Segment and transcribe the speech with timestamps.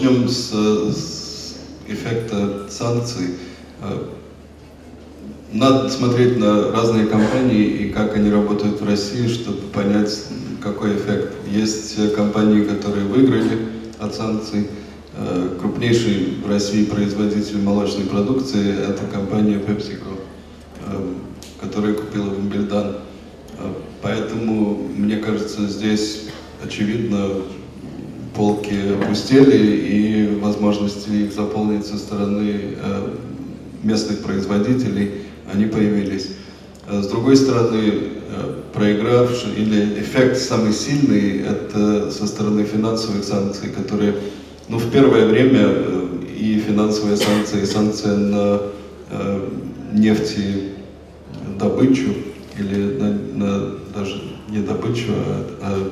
[0.00, 3.34] начнем с, с эффекта санкций.
[5.52, 10.24] Надо смотреть на разные компании и как они работают в России, чтобы понять,
[10.62, 11.34] какой эффект.
[11.50, 13.58] Есть компании, которые выиграли
[13.98, 14.68] от санкций.
[15.16, 20.20] Э, крупнейший в России производитель молочной продукции– это компания PepsiCo,
[20.86, 21.14] э,
[21.60, 22.32] которая купила.
[22.68, 26.28] Э, поэтому, мне кажется, здесь
[26.62, 27.42] очевидно
[28.34, 32.76] полки опустели и возможности их заполнить со стороны
[33.82, 35.10] местных производителей–
[35.52, 36.30] они появились.
[36.86, 43.68] Э, с другой стороны, э, проигравший или эффект самый сильный, это со стороны финансовых санкций,
[43.70, 44.14] которые,
[44.68, 48.60] ну, в первое время э, и финансовые санкции, и санкции на
[49.10, 49.48] э,
[49.92, 50.70] нефтедобычу,
[52.58, 55.90] или на, на, даже не добычу, а, а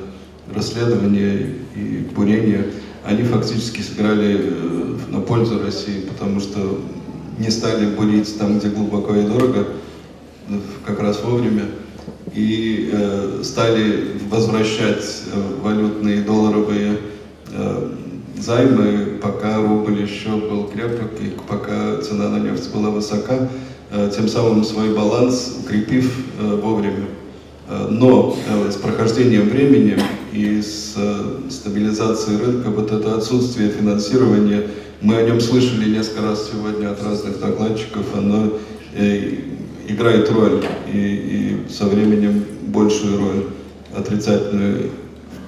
[0.53, 2.65] расследование и бурение,
[3.05, 4.53] они фактически сыграли
[5.09, 6.79] на пользу России, потому что
[7.37, 9.67] не стали бурить там, где глубоко и дорого,
[10.85, 11.65] как раз вовремя,
[12.33, 16.97] и э, стали возвращать э, валютные долларовые
[17.51, 17.91] э,
[18.37, 23.49] займы, пока рубль еще был крепок и пока цена на нефть была высока,
[23.91, 27.07] э, тем самым свой баланс укрепив э, вовремя.
[27.67, 29.97] Э, но э, с прохождением времени
[30.31, 34.67] и с э, стабилизацией рынка вот это отсутствие финансирования
[35.01, 38.05] мы о нем слышали несколько раз сегодня от разных докладчиков.
[38.15, 38.53] Оно
[38.93, 39.33] э,
[39.87, 43.45] играет роль и, и со временем большую роль
[43.95, 44.91] отрицательную.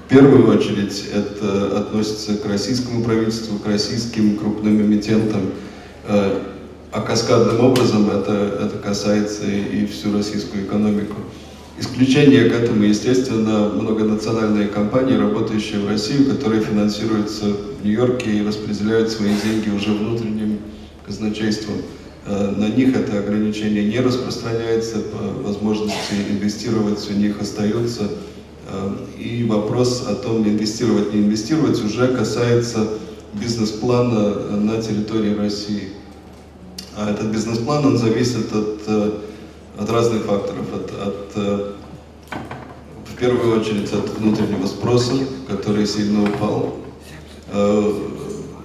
[0.06, 5.52] В первую очередь это относится к российскому правительству, к российским крупным эмитентам.
[6.08, 6.40] Э,
[6.92, 11.16] а каскадным образом это, это касается и всю российскую экономику.
[11.80, 19.10] Исключение к этому, естественно, многонациональные компании, работающие в России, которые финансируются в Нью-Йорке и распределяют
[19.10, 20.60] свои деньги уже внутренним
[21.06, 21.76] казначейством.
[22.26, 24.98] Э, на них это ограничение не распространяется,
[25.44, 28.10] возможности инвестировать у них остаются.
[28.68, 32.88] Э, и вопрос о том, инвестировать, не инвестировать, уже касается
[33.34, 35.90] бизнес-плана на территории России.
[36.96, 39.12] А этот бизнес-план, он зависит от э,
[39.78, 41.72] от разных факторов, от, от, э,
[43.06, 45.14] в первую очередь от внутреннего спроса,
[45.48, 46.78] который сильно упал,
[47.52, 47.94] э,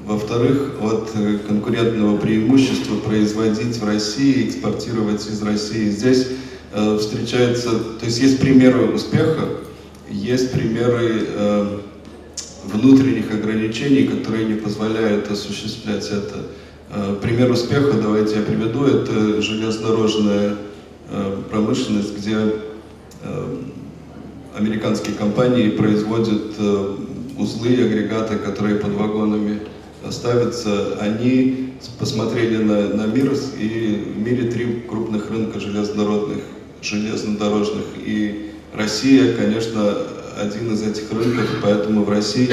[0.05, 1.11] во-вторых, от
[1.47, 5.91] конкурентного преимущества производить в России, экспортировать из России.
[5.91, 6.29] Здесь
[6.73, 9.49] э, встречается, то есть есть примеры успеха,
[10.09, 11.27] есть примеры
[12.65, 17.17] внутренних ограничений, которые не позволяют осуществлять это.
[17.21, 20.76] Пример успеха, давайте я приведу, это железнодорожная Э,
[21.51, 22.37] промышленность, где
[23.23, 23.57] э,
[24.57, 26.97] американские компании производят э,
[27.39, 29.61] узлы и агрегаты, которые под вагонами
[30.11, 36.39] ставятся, они посмотрели на, на мир, и в мире три крупных рынка железнодорожных,
[36.83, 39.97] железнодорожных, и Россия, конечно,
[40.41, 42.51] один из этих рынков, поэтому в России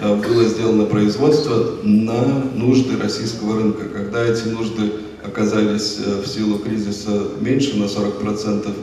[0.00, 3.84] было сделано производство на нужды российского рынка.
[3.84, 4.92] Когда эти нужды
[5.38, 8.74] оказались э, в силу кризиса меньше на 40%,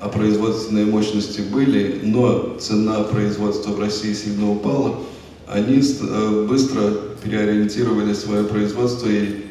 [0.00, 5.00] а производственные мощности были, но цена производства в России сильно упала,
[5.48, 6.92] они э, быстро
[7.24, 9.46] переориентировали свое производство и,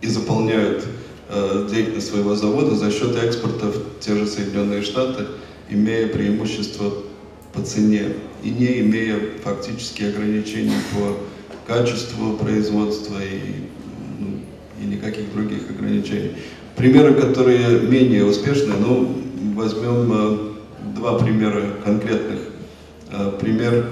[0.00, 0.84] и заполняют
[1.28, 5.26] э, деятельность своего завода за счет экспорта в те же Соединенные Штаты,
[5.70, 6.92] имея преимущество
[7.52, 13.73] по цене и не имея фактически ограничений по качеству производства и
[15.04, 16.32] никаких других ограничений.
[16.76, 19.14] Примеры, которые менее успешны, ну,
[19.54, 20.38] возьмем э,
[20.96, 22.40] два примера конкретных.
[23.12, 23.88] Э, пример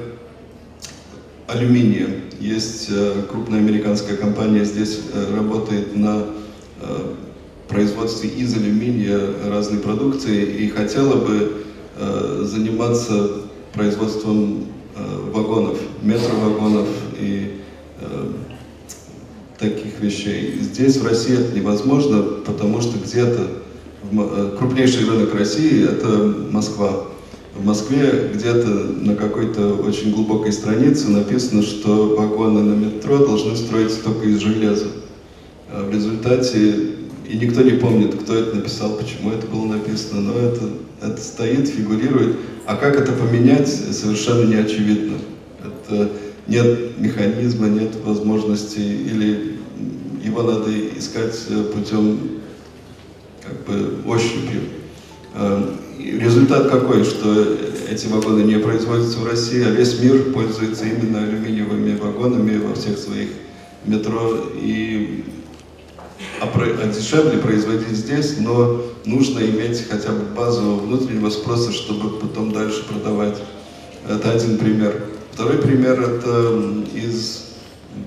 [1.47, 2.09] алюминия.
[2.41, 5.01] Есть э, крупная американская компания, здесь
[5.37, 6.27] работает на
[7.69, 11.65] производстве из алюминия разной продукции и хотела бы
[12.41, 13.43] заниматься
[13.73, 14.67] производством
[15.33, 16.89] вагонов, метровагонов
[17.21, 17.62] и
[20.03, 20.59] вещей.
[20.61, 23.49] Здесь, в России, это невозможно, потому что где-то
[24.13, 27.05] э, крупнейший рынок России– это Москва.
[27.55, 34.03] В Москве где-то на какой-то очень глубокой странице написано, что вагоны на метро должны строиться
[34.03, 34.89] только из железа.
[35.71, 36.75] А в результате,
[37.29, 40.63] и никто не помнит, кто это написал, почему это было написано, но это,
[41.03, 42.37] это стоит, фигурирует.
[42.67, 45.19] А как это поменять, совершенно не очевидно.
[45.63, 46.11] Это
[46.47, 49.59] нет механизма, нет возможности, или
[50.23, 52.41] его надо искать э, путем
[53.43, 54.63] как бы ощупью.
[55.35, 57.59] Э, результат какой, что
[57.91, 62.99] эти вагоны не производятся в России, а весь мир пользуется именно алюминиевыми вагонами во всех
[62.99, 63.31] своих
[63.85, 64.51] метро.
[64.55, 65.25] И
[66.41, 72.53] а, а дешевле производить здесь, но нужно иметь хотя бы базу внутреннего спроса, чтобы потом
[72.53, 73.39] дальше продавать.
[74.09, 75.05] Это один пример.
[75.33, 76.53] Второй пример это
[76.95, 77.52] из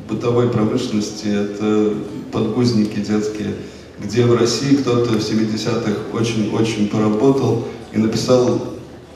[0.10, 1.94] бытовой промышленности, это
[2.32, 3.56] подгузники детские,
[4.04, 8.76] где в России кто-то в 70-х очень-очень поработал и написал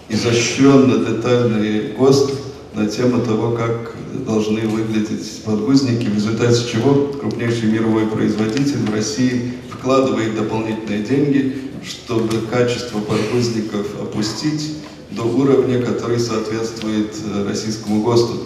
[0.09, 2.31] изощренно детальный ГОСТ
[2.73, 3.95] на тему того, как
[4.25, 12.29] должны выглядеть подгузники, в результате чего крупнейший мировой производитель в России вкладывает дополнительные деньги, чтобы
[12.49, 14.77] качество подгузников опустить
[15.11, 18.45] до уровня, который соответствует э, российскому ГОСТу.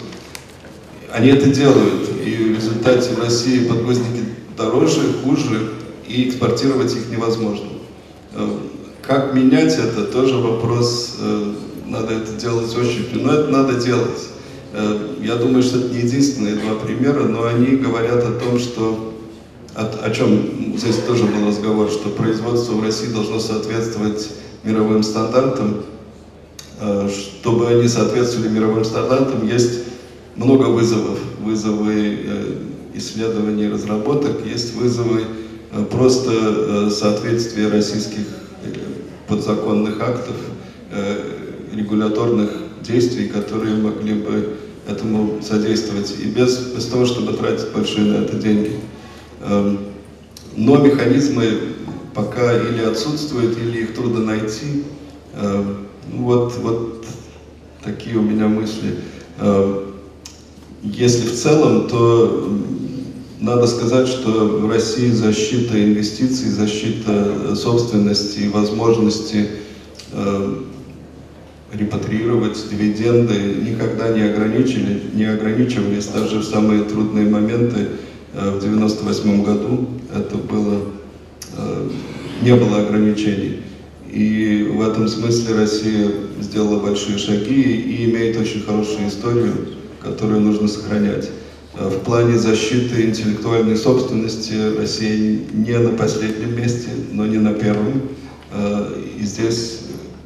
[1.14, 4.24] Они это делают, и в результате в России подгузники
[4.56, 5.70] дороже, хуже,
[6.08, 7.68] и экспортировать их невозможно.
[8.32, 8.48] Э,
[9.00, 11.52] как менять это, тоже вопрос, э,
[11.86, 14.26] надо это делать очень, но это надо делать.
[14.72, 19.14] Э, я думаю, что это не единственные два примера, но они говорят о том, что
[19.76, 24.30] о, чем здесь тоже был разговор, что производство в России должно соответствовать
[24.64, 25.82] мировым стандартам.
[27.08, 29.84] Чтобы они соответствовали мировым стандартам, есть
[30.36, 31.18] много вызовов.
[31.40, 32.18] Вызовы
[32.94, 35.24] исследований и разработок, есть вызовы
[35.90, 38.24] просто соответствия российских
[39.26, 40.36] подзаконных актов,
[40.90, 41.16] э,
[41.74, 42.50] регуляторных
[42.82, 48.36] действий, которые могли бы этому содействовать, и без, без того, чтобы тратить большие на это
[48.36, 48.78] деньги.
[49.42, 49.78] Эм,
[50.56, 51.44] но механизмы
[52.14, 54.84] пока или отсутствуют, или их трудно найти.
[55.34, 57.06] Эм, вот, вот
[57.82, 58.98] такие у меня мысли.
[60.84, 62.60] Если в целом, то
[63.40, 69.48] надо сказать, что в России защита инвестиций, защита э, собственности и возможности
[70.12, 70.56] э,
[71.72, 73.34] репатриировать дивиденды
[73.66, 77.88] никогда не, ограничили, не ограничивались даже в самые трудные моменты
[78.34, 79.88] э, в 1998 году.
[80.14, 80.80] Это было,
[81.56, 81.90] э,
[82.42, 83.60] не было ограничений.
[84.10, 86.10] И в этом смысле Россия
[86.40, 89.54] сделала большие шаги и имеет очень хорошую историю,
[90.04, 91.30] которую нужно сохранять.
[91.76, 98.02] Э, в плане защиты интеллектуальной собственности Россия не на последнем месте, но не на первом.
[98.52, 99.80] Э, и здесь,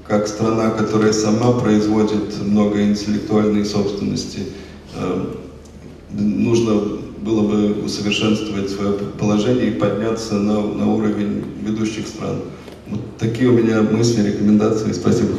[0.07, 4.41] как страна, которая сама производит много интеллектуальной собственности,
[4.95, 5.25] э,
[6.11, 12.37] нужно было бы усовершенствовать свое положение и подняться на, на уровень ведущих стран.
[12.89, 14.93] Вот такие у меня мысли, рекомендации.
[14.93, 15.35] Спасибо.